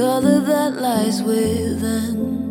[0.00, 2.49] Color that lies within.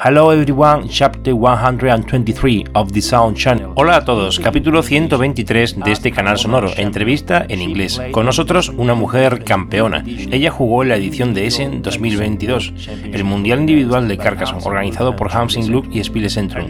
[0.00, 3.72] Hello everyone, chapter 123 of the Sound Channel.
[3.74, 8.00] Hola a todos, capítulo 123 de este canal sonoro, entrevista en inglés.
[8.12, 10.04] Con nosotros una mujer campeona.
[10.06, 12.74] Ella jugó en la edición de Essen 2022,
[13.12, 16.68] el Mundial Individual de Carcassonne, organizado por Hamsing Look y Spielezentrum.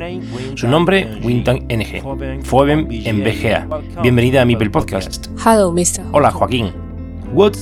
[0.55, 2.45] Su nombre, Wintang NG.
[2.45, 3.69] Foeben en BGA.
[4.01, 5.27] Bienvenida a Mipel Podcast.
[5.45, 6.03] Hello, Mr.
[6.13, 6.73] Hola Joaquín.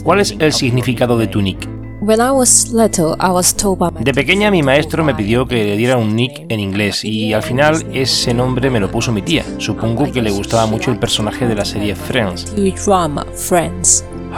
[0.05, 1.69] ¿Cuál es el significado de tu nick?
[2.07, 5.49] When I was little, I was told by my De pequeña mi maestro me pidió
[5.49, 9.11] que le diera un nick en inglés y al final ese nombre me lo puso
[9.11, 9.43] mi tía.
[9.59, 12.55] Supongo que le gustaba mucho el personaje de la serie Friends.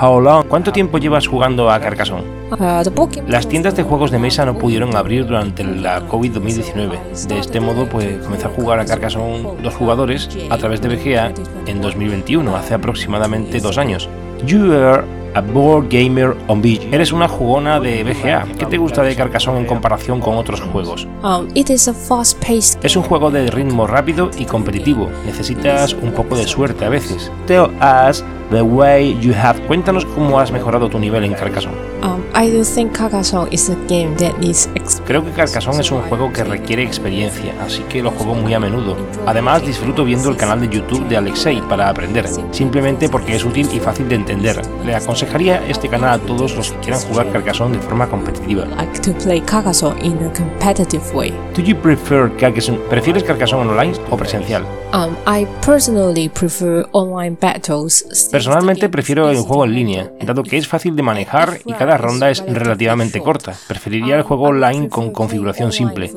[0.01, 0.47] How long?
[0.49, 2.25] ¿Cuánto tiempo llevas jugando a Carcassonne?
[2.51, 7.27] Uh, Las tiendas de juegos de mesa no pudieron abrir durante la COVID-2019.
[7.29, 11.35] De este modo, pues comencé a jugar a Carcassonne dos jugadores a través de BGA
[11.67, 14.09] en 2021, hace aproximadamente dos años.
[14.47, 16.83] You are a board gamer on beach.
[16.93, 18.47] Eres una jugona de BGA.
[18.59, 21.07] ¿Qué te gusta de Carcassonne en comparación con otros juegos?
[21.23, 25.09] Um, it is a fast-paced Es un juego de ritmo rápido y competitivo.
[25.27, 27.31] Necesitas un poco de suerte a veces.
[27.47, 29.61] Tell us the way you have.
[29.67, 31.77] Cuéntanos cómo has mejorado tu nivel en Carcassonne.
[32.03, 34.69] Um, I do think Carcassonne is a game that needs
[35.05, 38.61] Creo que Carcassonne es un juego que requiere experiencia, así que lo juego muy a
[38.61, 38.97] menudo.
[39.27, 43.69] Además, disfruto viendo el canal de YouTube de Alexei para aprender, simplemente porque es útil
[43.73, 44.63] y fácil de entender.
[44.87, 48.67] Le aconsejaría este canal a todos los que quieran jugar Carcassonne de forma competitiva.
[48.77, 51.33] like to play Carcassonne in a competitive way.
[51.57, 52.79] Do you prefer Carcassonne?
[52.89, 54.65] ¿Prefieres Carcassonne online o presencial?
[54.93, 58.29] Um, I personally prefer online battles.
[58.31, 62.28] Personalmente prefiero el juego en línea, dado que es fácil de manejar y cada ronda
[62.31, 63.55] es relativamente corta.
[63.67, 66.13] Preferiría el juego online con configuración simple.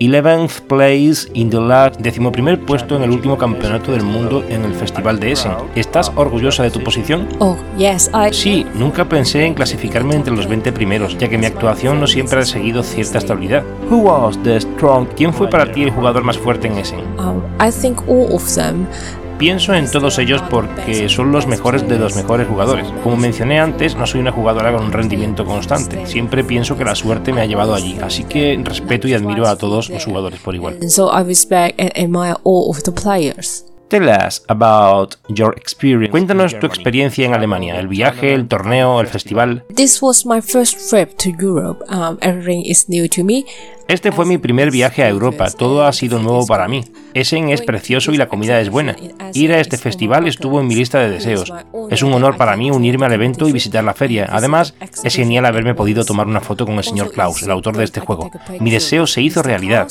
[0.00, 4.74] 11th place in the last, decimoprimer puesto en el último campeonato del mundo en el
[4.74, 5.52] Festival de Essen.
[5.76, 7.28] ¿Estás orgullosa de tu posición?
[7.38, 11.46] Oh yes, I Sí, nunca pensé en clasificarme entre los 20 primeros, ya que mi
[11.46, 13.62] actuación no siempre ha seguido cierta estabilidad.
[13.88, 15.06] Who was the strong?
[15.16, 17.00] ¿Quién fue para ti el jugador más fuerte en Essen?
[17.18, 18.86] um, I think all of them
[19.38, 22.86] Pienso en todos ellos porque son los mejores de los mejores jugadores.
[23.02, 26.06] Como mencioné antes, no soy una jugadora con un rendimiento constante.
[26.06, 29.56] Siempre pienso que la suerte me ha llevado allí, así que respeto y admiro a
[29.56, 30.78] todos los jugadores por igual.
[33.88, 36.10] Tell us about your experience.
[36.10, 39.64] Cuéntanos tu experiencia en Alemania, el viaje, el torneo, el festival.
[39.74, 41.84] This was my first trip to Europe.
[41.88, 43.44] Um, everything is new to me.
[43.86, 46.84] Este fue mi primer viaje a Europa, todo ha sido nuevo para mí.
[47.12, 48.96] Essen es precioso y la comida es buena.
[49.34, 51.52] Ir a este festival estuvo en mi lista de deseos.
[51.90, 54.26] Es un honor para mí unirme al evento y visitar la feria.
[54.30, 57.84] Además, es genial haberme podido tomar una foto con el señor Klaus, el autor de
[57.84, 58.30] este juego.
[58.58, 59.88] Mi deseo se hizo realidad.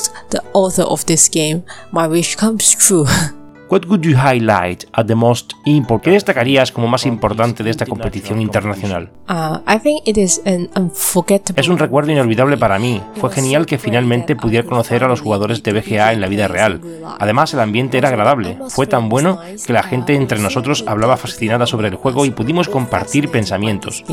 [3.74, 6.04] What would you highlight at the most important?
[6.04, 9.10] ¿Qué destacarías como más importante de esta competición internacional?
[9.28, 11.60] Uh, I think it is an unforgettable.
[11.60, 13.02] Es un recuerdo inolvidable para mí.
[13.16, 16.82] Fue genial que finalmente pudiera conocer a los jugadores de BGA en la vida real.
[17.18, 18.60] Además, el ambiente era agradable.
[18.70, 22.70] Fue tan bueno que la gente entre nosotros hablaba fascinada sobre el juego y pudimos
[22.70, 24.04] compartir pensamientos.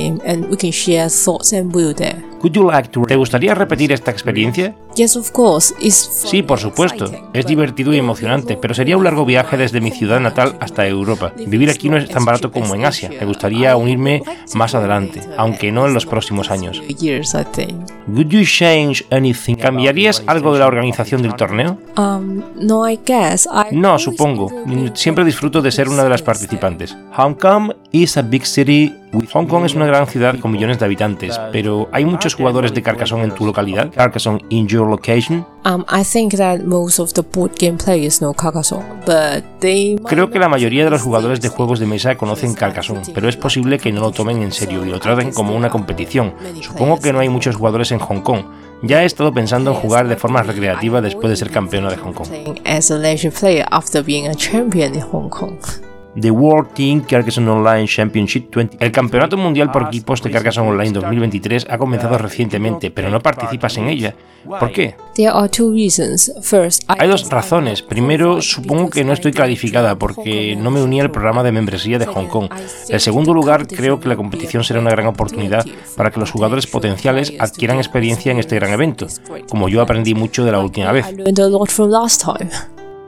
[3.08, 4.74] ¿Te gustaría repetir esta experiencia?
[4.94, 5.74] Yes, of course.
[5.80, 7.10] It's Sí, por supuesto.
[7.32, 11.32] Es divertido y emocionante, pero sería un largo viaje desde mi ciudad natal hasta Europa.
[11.36, 13.10] Vivir aquí no es tan barato como en Asia.
[13.10, 14.22] Me gustaría unirme
[14.54, 16.82] más adelante, aunque no en los próximos años.
[17.00, 17.90] years, I think.
[18.08, 19.56] Would you change anything?
[19.56, 21.78] ¿Cambiarías algo de la organización del torneo?
[21.96, 23.46] Um, no, I guess.
[23.46, 24.50] I No, supongo.
[24.94, 26.96] Siempre disfruto de ser una de las participantes.
[27.16, 28.94] Hong Kong is a big city.
[29.12, 32.82] Hong Kong es una gran ciudad con millones de habitantes, pero ¿hay muchos jugadores de
[32.82, 33.90] Carcassonne en tu localidad?
[33.92, 35.44] Carcassonne in your location?
[35.64, 39.96] I think that most of the board game players know Carcassonne, but they.
[40.04, 43.36] Creo que la mayoría de los jugadores de juegos de mesa conocen Carcassonne, pero es
[43.36, 46.34] posible que no lo tomen en serio y lo traten como una competición.
[46.60, 48.44] Supongo que no hay muchos jugadores en Hong Kong.
[48.82, 52.12] Ya he estado pensando en jugar de forma recreativa después de ser campeona de Hong
[52.12, 52.28] Kong.
[56.18, 58.78] The World Team Carcassonne Online Championship 20.
[58.80, 63.76] El Campeonato Mundial por Equipos de Carcassonne Online 2023 ha comenzado recientemente, pero no participas
[63.76, 64.14] en ella.
[64.44, 64.96] ¿Por qué?
[65.14, 66.32] There are two reasons.
[66.42, 67.82] First, I Hay dos razones.
[67.82, 72.06] Primero, supongo que no estoy clarificada porque no me uní al programa de membresía de
[72.06, 72.48] Hong Kong.
[72.88, 75.64] En segundo lugar, creo que la competición será una gran oportunidad
[75.96, 79.06] para que los jugadores potenciales adquieran experiencia en este gran evento,
[79.48, 81.06] como yo aprendí mucho de la última vez.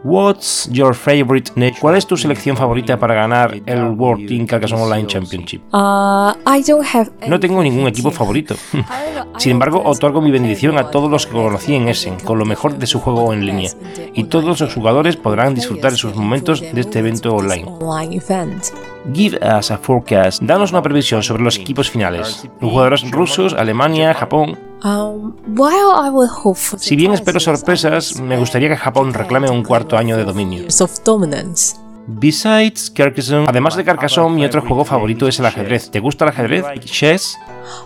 [0.05, 1.79] What's your favorite nation?
[1.81, 5.63] ¿Cuál es tu selección favorita para ganar el World Team Carcassonne Online Championship?
[5.73, 7.11] Uh, I don't have.
[7.29, 8.57] No tengo ningún equipo favorito.
[9.39, 12.79] Sin embargo, otorgo mi bendición a todos los que conocí en Essen, con lo mejor
[12.79, 13.71] de su juego en línea.
[14.13, 17.71] Y todos los jugadores podrán disfrutar de sus momentos de este evento online.
[19.15, 20.43] Give us a forecast.
[20.43, 22.49] Danos una previsión sobre los equipos finales.
[22.61, 24.59] Jugadores rusos, Alemania, Japón.
[24.84, 29.49] Um, while I would hope for Si bien espero sorpresas, me gustaría que Japón reclame
[29.49, 30.64] un cuarto año de dominio.
[32.08, 35.88] Besides Carcassonne, además de Carcassonne, mi otro juego favorito es el ajedrez.
[35.88, 36.64] ¿Te gusta el ajedrez?
[36.81, 37.38] Chess.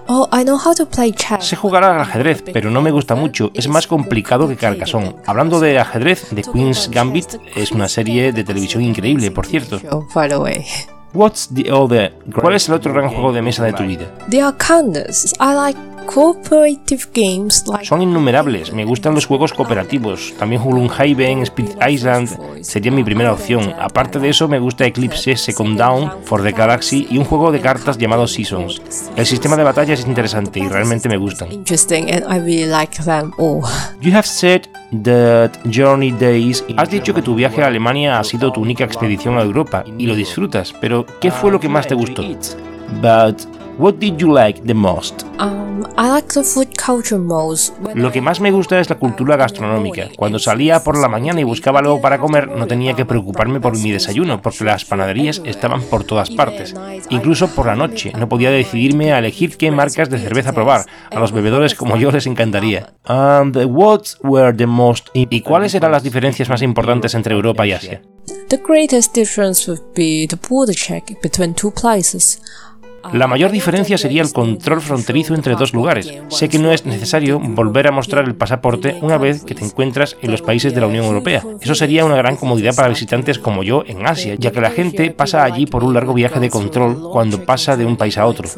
[0.07, 1.45] Oh, I know how to play chess.
[1.45, 3.51] Sé jugar al ajedrez, pero no me gusta mucho.
[3.53, 5.17] Es más complicado que Carcassonne.
[5.27, 9.79] Hablando de ajedrez, The Queen's Gambit es una serie de televisión increíble, por cierto.
[9.81, 10.65] The
[11.13, 12.15] What's the other?
[12.41, 14.07] ¿Cuál es el otro gran juego de mesa de tu vida?
[14.29, 15.35] there are countless.
[15.41, 17.87] I like cooperative games like.
[17.87, 18.73] Son innumerables.
[18.73, 20.35] Me gustan los juegos cooperativos.
[20.39, 22.29] También Haven, Spirit Island
[22.63, 23.73] sería mi primera opción.
[23.79, 27.61] Aparte de eso, me gusta Eclipse Second Down for the Galaxy y un juego de
[27.61, 28.83] cartas llamado Seasons.
[29.17, 31.49] El sistema de batalla es interesante y realmente me gustan.
[34.01, 34.63] You have said
[35.05, 36.65] that Journey Days.
[36.77, 40.07] Has dicho que tu viaje a Alemania ha sido tu única expedición a Europa y
[40.07, 42.23] lo disfrutas, pero ¿qué fue lo que más te gustó?
[43.03, 45.25] But what did you like the most?
[45.39, 47.75] Um, I like the food culture most.
[47.81, 50.09] When Lo que más me gusta es la cultura gastronómica.
[50.17, 53.79] Cuando salía por la mañana y buscaba algo para comer, no tenía que preocuparme por
[53.79, 56.75] mi desayuno, porque las panaderías estaban por todas partes.
[57.11, 60.87] Incluso por la noche, no podía decidirme a elegir qué marcas de cerveza probar.
[61.11, 62.95] A los bebedores como yo les encantaría.
[63.05, 65.09] And what were the most...
[65.15, 68.03] ¿Y cuáles eran las diferencias más importantes entre Europa y Asia?
[68.49, 72.41] the greatest difference would be the border check between two places.
[73.13, 76.13] La mayor diferencia sería el control fronterizo entre dos lugares.
[76.29, 80.17] Sé que no es necesario volver a mostrar el pasaporte una vez que te encuentras
[80.23, 81.43] en los países de la Unión Europea.
[81.61, 85.11] Eso sería una gran comodidad para visitantes como yo en Asia, ya que la gente
[85.11, 88.49] pasa allí por un largo viaje de control cuando pasa de un país a otro.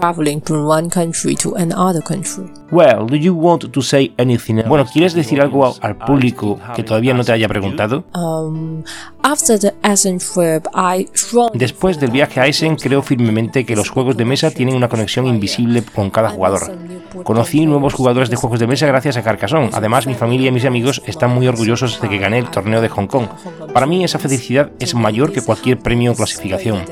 [2.70, 4.62] Well, do you want to say anything?
[4.66, 8.04] Bueno, ¿quieres decir algo al público que todavía no te haya preguntado?
[8.14, 8.82] Um,
[9.22, 13.88] after the Essen trip, I strongly Después del viaje a Essen, creo firmemente que los
[13.88, 16.76] juegos de mesa tienen una conexión invisible con cada jugador.
[17.24, 19.70] Conocí nuevos jugadores de juegos de mesa gracias a Carcassonne.
[19.72, 22.88] Además, mi familia y mis amigos están muy orgullosos de que gané el torneo de
[22.90, 23.28] Hong Kong.
[23.72, 26.82] Para mí, esa felicidad es mayor que cualquier premio o clasificación.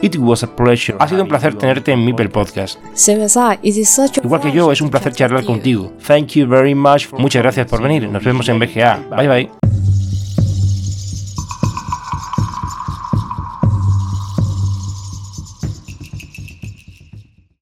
[0.00, 0.96] It was a pleasure.
[1.00, 2.78] Ha sido un placer tenerte en Mipel Podcast.
[4.22, 5.92] Igual que yo, es un placer charlar contigo.
[6.06, 7.08] Thank you very much.
[7.12, 8.08] Muchas gracias por venir.
[8.08, 9.00] Nos vemos en BGA.
[9.16, 9.57] Bye bye.